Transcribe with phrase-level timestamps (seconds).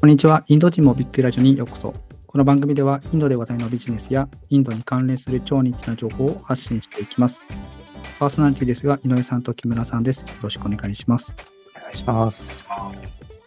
[0.00, 0.44] こんにちは。
[0.48, 1.92] インド人もビッグラジオにようこそ。
[2.26, 7.42] この番組では、インドで話題のビジネスやインドに関連する超ニッチな情報を発信していきます。
[8.18, 10.20] パーソナリティですが、井上さんと木村さんです。
[10.22, 11.34] よろしくお願いします。
[11.76, 12.64] お願いします。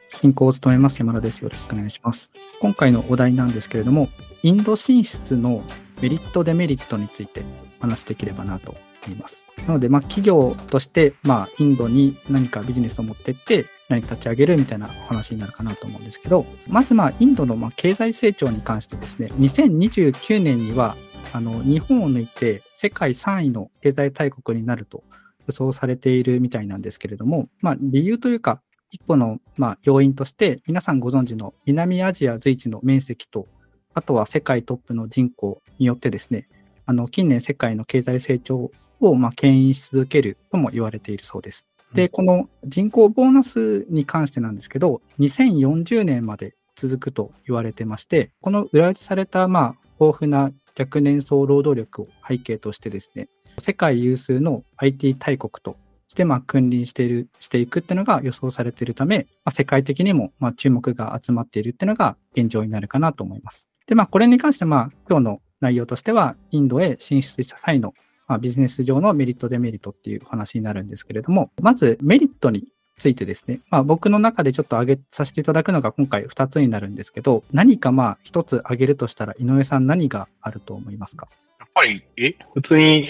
[0.09, 1.39] 進行を務めます山田です。
[1.39, 2.31] よろしくお願いします。
[2.61, 4.09] 今回のお題なんですけれども、
[4.43, 5.63] インド進出の
[6.03, 7.41] メリット、デメリットについて
[7.79, 8.75] お話しできればなと
[9.07, 9.47] 思います。
[9.67, 20.97] なので、まあ、企業として、まあ、インドに何かビジネスを持ってって、何か立ち上げるみたいなお話になるかなと思うんですけど、まず、まあ、インドのま経済成長に関してですね、2029年には、
[21.31, 25.03] あの、日本を抜いて世界3位の経済大国になると
[25.47, 33.47] 予想されているみたいなんですけれども、まあ、理由というか、一個の、ま、要因として、皆さんご存知の南アジア随一の面積と、
[33.93, 36.47] あとは世界トップの人口によってですね、
[36.87, 41.67] あの、近年世界の経済成長を、まあ、牽引し続けるとも言われているそうです。
[41.93, 55.77] で、この人口ボーナスに関してなんですけど、2040年まで続くと言われてまして、この裏打ちされた、まあ、豊富な若年層労働力を背景としてですね、世界有数の IT 大国と
[56.07, 63.67] して、まあ、君臨している、していくっていうのが予想されているため、まあ、世界的にも、まあ、注目が集まっているっていうのが現状になるかなと思います。
[63.85, 67.93] で、まあ、これに関して、まあ、今日の内容としては、インドへ進出した際の、
[68.27, 81.27] まあ、ビジネス上のメリット、デメリットっていう話になるんですけれども、まずメリットについてですね、まあ、僕の中でちょっと挙げさせていただくのが今回2つになるんですけど、何かまあ1つ挙げるとしたら、井上さん何があると思いますか？
[81.59, 82.35] やっぱり、え？
[82.53, 83.07] 普通に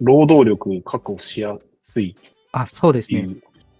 [0.00, 2.16] 労働力確保しやすい
[2.52, 3.28] あ、そうですね。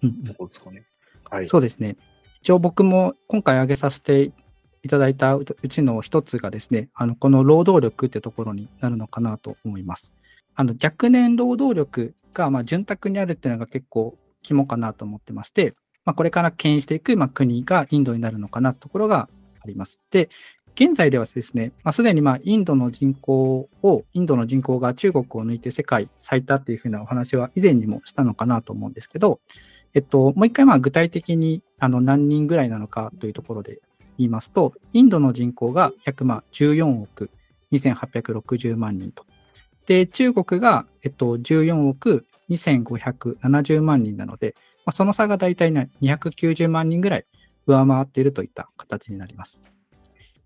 [0.02, 0.84] ううんところですかね。
[1.30, 1.48] はい。
[1.48, 1.96] そうですね。
[2.42, 4.32] 一応僕も今回挙げさせて
[4.82, 10.12] いただいたうちの一つがですね、あの、この労働力ってところになるのかなと思います。
[10.55, 15.74] あの、若年労働力が、まあ、潤沢にあるっていうのが結構肝かなと思ってまして、
[16.05, 19.29] まあ、これから牽引していく、まあ、国がインドになるのかなというところが
[19.61, 20.01] あります。
[20.11, 20.29] で、
[20.77, 29.40] 現在ではですね、まあ、すでにまあインドの人口を、インドの人口が中国を抜いて世界最多っていうふうなお話は以前にもしたのかなと思うんですけど、
[29.95, 33.79] えっと、もう一回まあ具体的にあの何人ぐらいなのかというところで
[34.18, 37.30] 言いますと、インドの人口が約まあ14億
[37.73, 39.24] 2860万人と。
[39.86, 44.55] で、中国が、えっと、14億2570万人なので、
[44.86, 47.27] まあ、その差が大体ね290万人ぐらい
[47.67, 49.62] 上回っているといった形になります。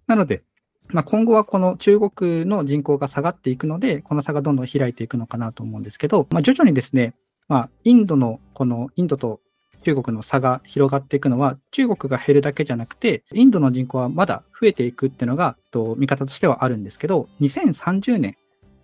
[0.07, 0.43] なので、
[0.91, 7.15] まあ、今後はこの中国の人口が下がっていくので、この差がどんどん開いていくのかなと思うんですけど、まあ、徐々にですね、
[7.49, 9.41] まあ、インドの、このインドと
[9.83, 18.37] 中国の差が広がっていくのは、中国が減るだけじゃなくて、インドの人口はまだ増えていくっていうのが、と見方としてはあるんですけど、2030年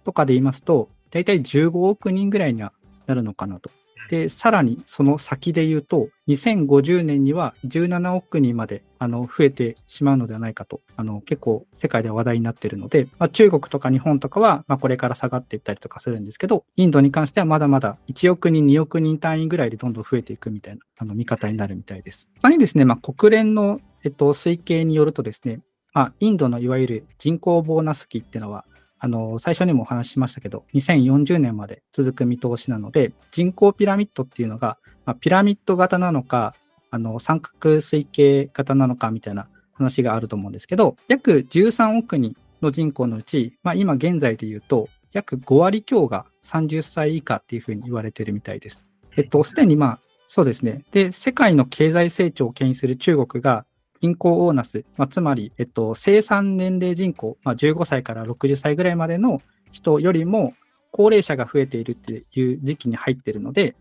[0.05, 2.73] とかで言いますと、大体15億人ぐらいには
[3.07, 3.71] なるのかなと。
[4.09, 22.31] で、さらにその先で言うと、2050年には17億人まであの増えてしまうのではないかと、あの結構世界では話題になっているので、まあ、中国とか日本とかは、まあ、これから下がっていったりとかするんですけど、インドに関してはまだまだ1億人、2億人単位ぐらいでどんどん増えていくみたいなあの見方になるみたいです。
[22.41, 25.61] 他にですね、まあ、国連の、えっと、推計によるとですね、
[25.95, 28.65] まあ、インドのいわゆる人口ボーナス期っていうのは、
[29.05, 36.55] あの、最初にもお話ししましたけど、2040年まで続く見通しなので、人口ピラミッドっていうのが、まあ、ピラミッド型なのか、
[36.91, 48.87] あの、三角推計型なのかみたいな話があると思うんですけど、約13億人の人口のうち、まあ、今現在で言うと、約5割強が30歳以下っていうふうに言われてるみたいです。
[49.19, 49.99] えっと、すでにまあ、
[50.29, 50.83] そうですね。
[50.93, 53.67] で、世界の経済成長を牽引する中国が、
[54.05, 59.41] 人口オーナス、まあ、つまり、えっと、生産年齢人口、まあ、15歳から60歳ぐらいまでの
[59.73, 60.53] 人よりも
[60.91, 63.75] 高齢者が増えているっていう時期に入っているので、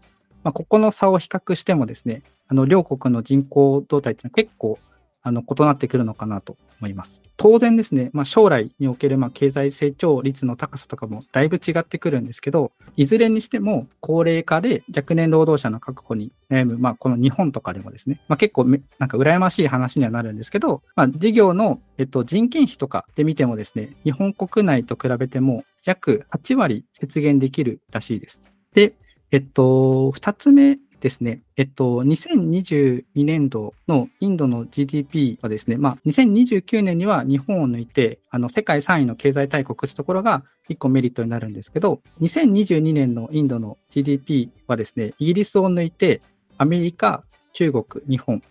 [0.45, 4.79] まあ、ここの差を比較してもですね、あの両国の人口動態っていうのは結構
[5.23, 7.21] あの異なってくるのかなと思います。
[7.37, 18.65] 当然ですね、まあ、将来におけるま経済成長率の高さとかもだいぶ違ってくるんですけど、いずれにしても高齢化で若年労働者の確保に悩む、まあ、この日本とかでもですね、まあ、結構
[18.99, 28.43] なんか羨ましい話にはなるんですけど、まあ、事業の、えっと、人件費とかで見てもですね、日本国内と比べても約8割節減できるらしいです。
[28.73, 28.93] で、
[29.31, 46.21] えっと、2つ目ですね、えっと、2022年度のインドの GDP はですね、まあ、2029年には日本を抜いて、あの、世界3位の経済大国というところが1個メリットになるんですけど、2022年のインドの GDP はですね、イギリスを抜いて、
[46.57, 48.41] アメリカ、中国、日本、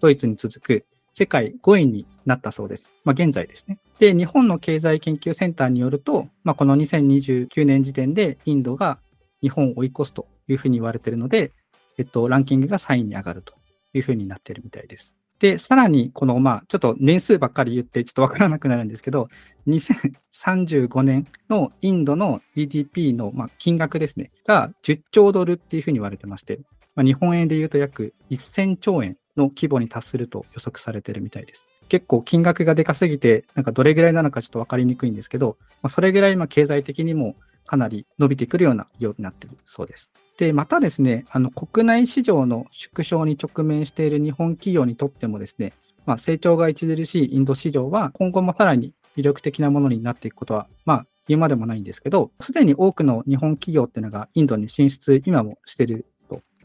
[0.00, 0.84] ドイツに続く
[1.14, 2.90] 世界5位になったそうです。
[3.04, 3.78] まあ、現在ですね。
[4.00, 8.98] で、日本の経済研究センターによると、まあ、この2029年時点でインドが
[9.42, 11.52] 日本を追い越すというふうに言われているので、
[11.98, 13.54] えっと、ランキングが3位に上がると
[13.94, 15.14] いうふうになってるみたいです。
[15.40, 19.28] で、さらに、この、まあ、ちょっと年数ばっかり言って、ちょっとわからなくなるんですけど、
[19.66, 26.60] 2035年のインドの GDP の、まあ、金額ですね、が10兆ドルっていうふうに言われてまして、
[26.94, 31.68] まあ、日本円で言うと約1000兆円の規模に達すると予測されてるみたいです。
[31.88, 37.34] 結構金額がでかすぎて、なんかどれぐらいなのかちょっと分かりにくいんですけど、まあ、それぐらいま経済的にも
[37.66, 40.12] かなり伸びてくるような企業になってるそうです。
[40.40, 45.74] で、またですね、あの国内市場の縮小に直面している日本企業にとってもですね、
[46.06, 56.06] まあ、成長が著しいインド市場は今後もさらに魅力的なものになっていくことは、まあ、言うまでもないんですけど、すでに多くの日本企業っていうのがインドに進出、今もしてる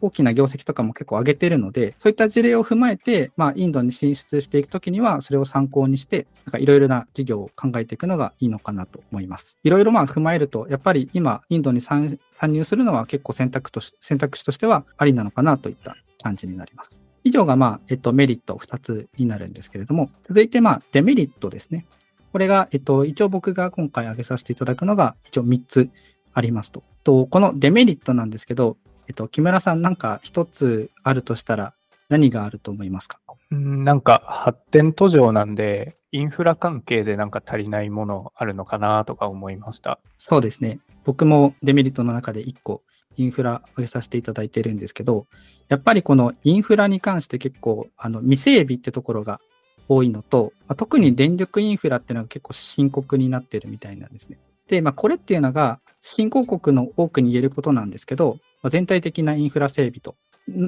[0.06, 9.58] 大きな業績とかも結構上げてるので、そういった事例を踏まえて、まあ、インドに進出していくときには、それを参考にして、なんかいろいろな事業を考えていくのがいいのかなと思います。
[9.64, 17.02] いろいろまあ踏まえると、やっぱり今、インドに参入するのは結構選択とし選択肢としてはありなのかなといった感じになります。
[17.24, 21.88] 以上が、まあ、えっと、メリット2つになるんですけれども、続いて、まあ、デメリットですね。
[22.32, 25.90] これが、えっと、一応僕が今回挙げさせていただくのが、一応3つ
[26.34, 26.84] ありますと。
[27.04, 31.74] とこのデメリットなんですけど、えっと、木村さん、なんか一つあるとしたら、
[32.10, 33.20] 何があると思いますか？
[33.52, 40.00] なんか発展途上なんで、インフラ関係でなんか足りないものあるのかなとか思いました。
[40.16, 40.80] そうですね。
[41.04, 42.84] 僕もデメリットの中で1個、
[43.18, 45.28] インフラ上げさせていただいてるんですけど、
[45.68, 49.40] やっぱりこのインフラに関して結構、あの未整備ってところが
[49.88, 54.38] 多いのと、特に電力インフラっていうのが結構深刻になってるみたいなんですね。
[54.68, 60.16] で、まあ、これっていうのが、新興国の多くに言えることなんですけど、まあ、全体的なインフラ整備と、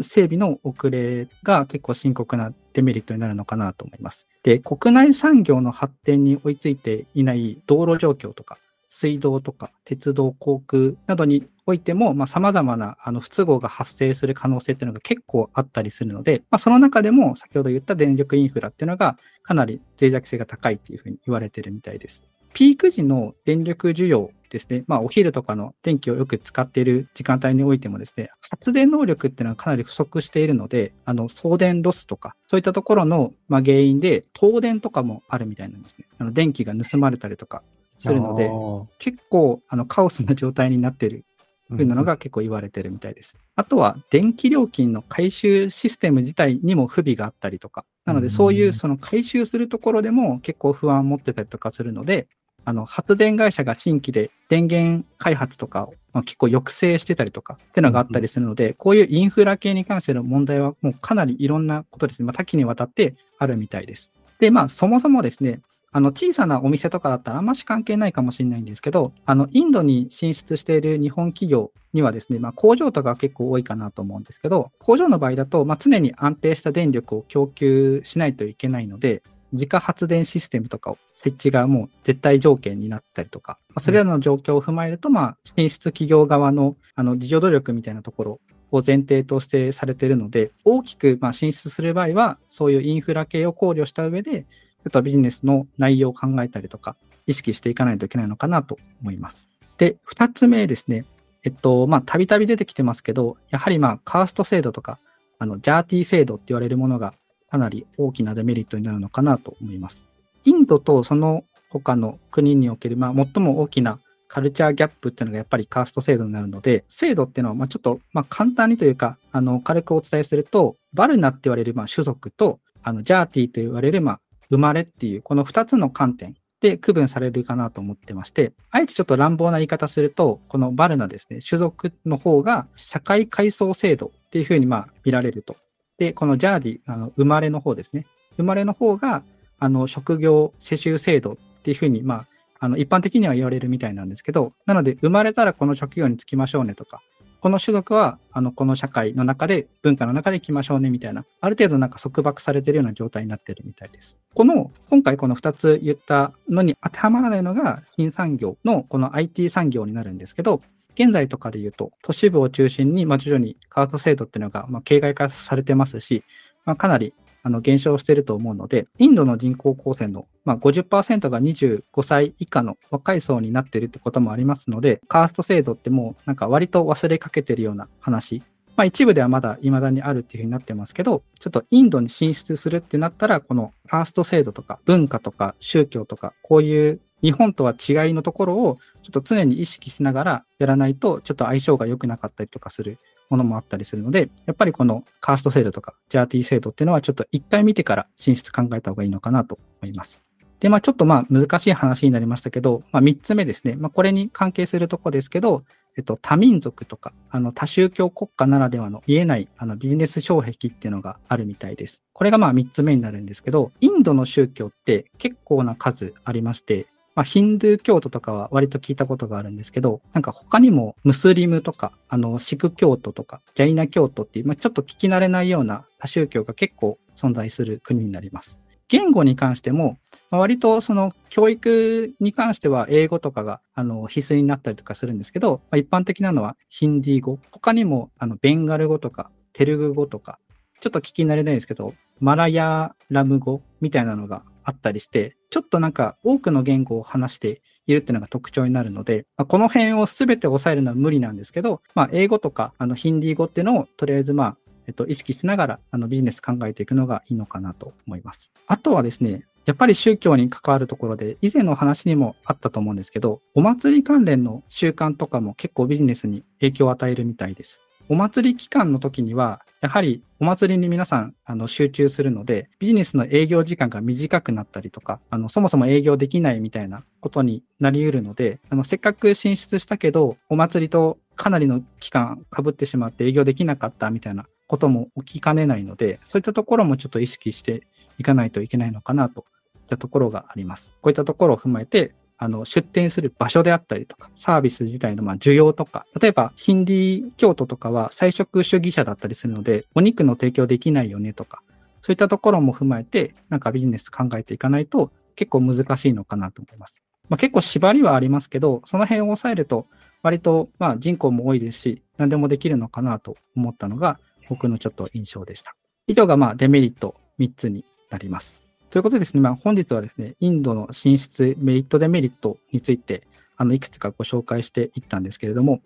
[0.02, 4.28] 整備の遅れが結構深刻なデメリットになるのかなと思います。
[4.44, 8.58] で、国内産業の発展に追いついていない道路状況とか、
[8.90, 22.24] 水道とか鉄道、航空などにおいても、まあ、様々なあの不都合が発生する可能性っていうのが結構あったりするので、まあ、その中でも先ほど言った電力インフラっていうのがかなり脆弱性が高いっていうふうに言われてるみたいです。
[22.58, 36.08] ピーク時の電力需要ですね、まあ、お昼とかの電気をよく使っている時間帯においてもですね、発電能力っていうのはかなり不足しているので、あの、送電ロスとか、そういったところの、まあ、原因で、東電とかもあるみたいなんですね。
[36.18, 37.62] あの、電気が盗まれたりとか
[38.00, 38.50] するので、
[38.98, 41.26] 結構、あの、カオスな状態になっている
[41.70, 43.38] というのが結構言われてるみたいです。
[43.56, 52.28] あとは、電気料金の回収システム自体にも不備があったりとか、なので、そういうその回収するところでも結構不安を持ってたりとかするので、
[52.68, 64.12] あの、発電会社が新規で電源開発とかを、まあ、結構抑制してたりとかっていうのがあったりするので、うん、こういうインフラ系に関しての問題はもうかなりいろんなことですね、まあ、多岐にわたってあるみたいです。
[64.40, 65.62] で、まあ、そもそもですね、
[65.94, 79.24] あの、小さなお店とかだったらあんまし関係ないかもしれないんですけど、あの、インドに進出している日本企業にはですね、まあ、工場とか結構多いかなと思うんですけど、工場の場合だと、まあ、常に安定した電力を供給しないといけないので、
[79.54, 88.40] 自家発電システムとかを設置がもう絶対条件になったりとか、まあ、それらの状況を踏まえると、まあ、進出企業側のあの自助努力みたいなところ
[88.72, 94.48] を前提としてされているので、大きくまあ進出する場合は、そういうインフラ系を考慮した上で、ちょ
[94.90, 96.96] っとビジネスの内容を考えたりとか、
[97.26, 99.48] 意識していかないといけないのかなと思います。
[99.78, 101.06] で、二つ目ですね。
[101.44, 105.00] えっと、まあ、たびたび出てきてますけど、やはりまあ、カースト制度とか、
[105.40, 107.14] あの、ジャーティー制度って言われるものが
[107.50, 110.06] かなり大きなデメリットになるのかなと思います。
[110.46, 135.56] インドとその他の国における、まあ、最も大きなカルチャーギャップっていうのがやっぱりカースト制度になるので、制度っていうのは、まあ、ちょっと、まあ、簡単にというか、あの、軽くお伝えすると、バルナって言われる、まあ、種族と、あの、ジャーティーと言われる、まあ、生まれっていう、この二つの観点で区分されるかなと思ってまして、あえてちょっと乱暴な言い方すると、このバルナですね、種族の方が社会階層制度っていうふうにまあ見られると
[135.98, 138.06] で、このジャーディ、あの生まれの方ですね。
[138.38, 139.24] 生まれの方が、
[139.60, 142.28] あの、職業世襲制度っていうふうに、まあ、
[142.60, 147.02] あの、一般的には言われるみたいなんですけど、なので、生まれたらこの職業に就きましょうねとか、
[147.40, 154.18] この種族は、あの、この社会の中で、文化の中で行きましょうねみたいな、ある程度なんか束縛されてるような状態になってるみたいです。
[154.34, 160.62] この、今回この2つ言ったのに当てはまらないのが、新産業のこの IT 産業になるんですけど、
[160.98, 166.24] 現在とかで言うと、都市部を中心に、まあ、徐々にカード制度っていうのが、まあ、形骸化されてますし、
[166.66, 167.14] まあ、かなり
[167.44, 178.44] あの減少してると思うので、インドの人口構成の、まあ50%、が25歳以下の若い層になっているってこともありますので、カースト制度ってもうなんか割と忘れかけてるような話。
[178.76, 200.26] まあ一部ではまだ未だにあるっていうふうになってますけど、ちょっとインドに進出するってなったら、このカースト制度とか文化とか宗教とか、こういう日本とは違いのところをちょっと常に意識しながらやらないと、ちょっと相性が良くなかったりとかするものもあったりするので、やっぱりこのカースト制度とかジャーティー制度っていうのはちょっと一回見てから進出考えた方がいいのかなと思います。
[200.60, 203.76] で、まあちょっとまあ難しい話になりましたけど、まあ3つ目ですね。
[203.76, 205.64] まあこれに関係するとこですけど、
[205.98, 212.04] えっと、多民族とか、あの、多宗教国家ならではの見えない、あの、ビジネス障壁っていうのがあるみたいです。
[212.14, 216.86] これがまあ3つ目になるんですけど、インドの宗教って結構な数ありまして、
[217.18, 228.60] まあ、ヒンドゥー教徒とかは割と聞いたことがあるんですけど、なんか他にもムスリムとか、あの、シク教徒とか、ジャイナ教徒っていう、まあ、ちょっと聞き慣れないような多宗教が結構存在する国になります。
[228.88, 229.98] 言語に関しても、
[230.30, 237.40] まあ、割とその教育に関しては英語とかがあの必須になったりとかするんですけど、まあ、一般的なのはヒンディー語。
[237.50, 240.38] 他にもあのベンガル語とかテルグ語とか、
[240.82, 254.58] ちょっと聞き慣れないですけど、マラヤラム語みたいなのがあったりして、ちょっとなんか多くの言語を話しているっていうのが特徴になるので、まあ、この辺を全て抑えるのは無理なんですけど、まあ、英語とかあのヒンディー語っていうのをとりあえずまあ
[254.88, 258.52] えっと、意識しながら、あの、ビジネス考えていくのがいいのかなと思います。
[258.68, 267.82] あとはですね、やっぱり宗教に関わるところで、以前の話にもあったと思うんですけど、お祭り関連の習慣とかも結構ビジネスに影響を与えるみたいです。
[268.10, 287.88] お祭り期間の時には、やはりお祭りに皆さんあの集中するので、ビジネスの営業時間が短くなったりとか、あのそもそも営業できないみたいなことになり得るので、あのせっかく進出したけど、お祭りとかなりの期間被ってしまって営業できなかったみたいなことも起きかねないので、そういったところもちょっと意識して
[288.18, 289.46] いかないといけないのかなと
[289.76, 290.94] いったところがあります。
[291.02, 301.62] こういったところを踏まえて、あの、出店する場所であったりとか、サービス自体のま需要とか、例えば、ヒンディー京都とかは菜食主義者だったりするので、お肉の提供できないよねとか、
[302.02, 307.02] そういったところも踏まえて、なんかビジネス考えていかないと結構難しいのかなと思います。
[307.30, 309.88] まあ、結構縛りはありますけど、その辺を抑えると、
[310.22, 315.76] 割とまあ人口も多いですし、何でもできるのかなと思ったのが、僕のちょっと印象でした。
[316.08, 318.67] 以上がまあデメリット3つになります。
[318.90, 323.24] ということでですね、まあ、本日はですね、インドの進出、メリット、デメリットについて、
[323.58, 325.82] あの、いくつかご紹介していったんですけれども、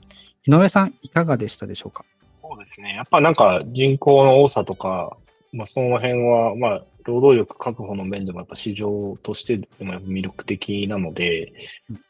[0.46, 2.06] 井上さん、いかがでしたでしょうか？
[2.44, 2.94] そうですね。
[2.94, 5.18] やっぱなんか人口の多さとか、
[5.52, 11.54] まあ、その辺は、まあ、労働力確保の面でもやっぱ市場としてでも魅力的なので、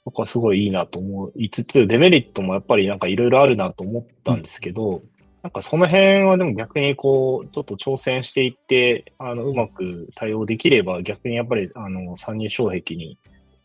[0.03, 5.01] 僕はすごいいいなと思いつつ、デメリットもやっぱりなんかいろいろあるなと思ったんですけど、
[5.43, 13.17] なんかその辺はでも逆にこう、ちょっと挑戦していって、あの、うまく対応できれば逆にやっぱり、あの、参入障壁に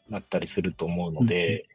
[0.08, 1.66] なったりすると思うので、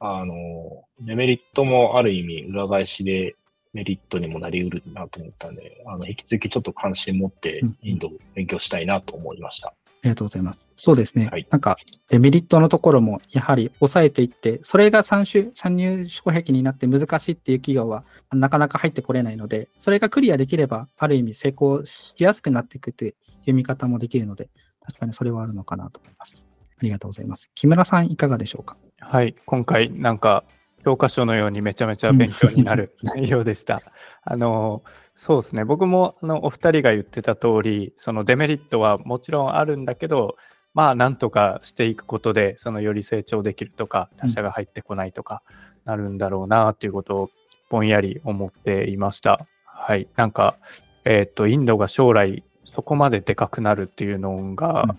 [0.00, 3.34] うん、あの、デメリットもある意味裏返しで
[3.72, 9.74] メリットにもなりうるなと思ったんで、あの、引き続きちょっと関心持ってインドを勉強したいなと思いました。
[10.04, 10.60] うんありがとうございます。
[10.76, 11.28] そうですね。
[11.32, 11.78] はい、なんか、
[12.10, 23.14] デメリットのところも、やはり抑えていって、それが参入参入障壁になって難しいっていう企業は、なかなか入ってこれないので、それがクリアできれば、ある意味成功しやすくなっていくとい
[23.46, 24.50] う見方もできるので、
[24.86, 26.46] 確かにそれはあるのかなと思います。
[26.78, 27.50] ありがとうございます。
[27.54, 28.76] 木村さん、いかがでしょうか？
[29.00, 30.44] はい、今回、なんか、
[30.84, 33.82] 教科書のようにめちゃめちゃ勉強になる内容でした。
[34.22, 34.82] あの、
[35.14, 35.64] そうですね。
[35.64, 40.36] 僕もあのお二人が言ってた通り、そのデメリットはもちろんあるんだけど、
[40.74, 45.42] まあなんとかしていくことで、そのより成長できるとか、他者が入ってこないとか
[45.84, 47.30] なるんだろうなっていうことを
[47.70, 49.46] ぼんやり思っていました。
[49.64, 50.08] はい。
[50.16, 50.58] なんか、
[51.04, 54.96] えっ、ー、と、インドが将来そこまででかくなるっていうのが、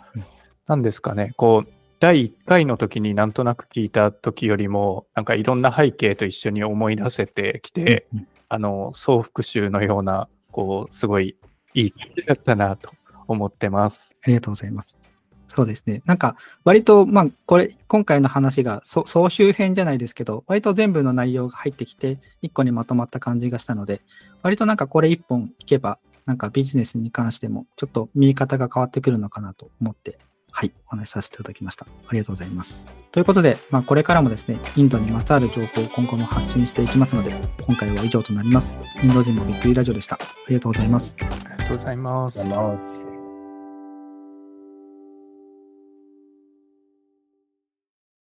[0.68, 1.70] 何ですかね、こう、
[2.06, 8.06] 第1回の時になんとなく聞いた時よりも、なんかいろんな背景と一緒に思い出せてきて、
[8.48, 11.36] あの、総復習のような、こう、すごい
[11.74, 12.92] いい感じだったなと
[13.28, 14.16] 思ってます。
[14.22, 15.00] ありがとうございます。
[15.48, 16.04] そうですね。
[16.06, 24.02] なんか、割と、まあ、これ、今回の話が総集編じゃないですけど、割と全部の内容が入ってきて、一個にまとまった感じがしたので、
[24.44, 25.98] 割となんかこれ一本いけば、
[26.28, 30.20] なんかビジネスに関しても、ちょっと見え方が変わってくるのかなと思って
[30.58, 31.86] はい、お話しさせていただきました。
[32.08, 32.88] ありがとうございます。
[33.12, 37.36] ということで、まあ、これからもですね、インドにまつわる情報を今後も発信していきますので、
[37.66, 38.78] 今回は以上となります。
[39.04, 40.16] インド人もびっくりラジオでした。
[40.16, 41.18] ありがとうございます。
[41.20, 43.15] ありがとうございます。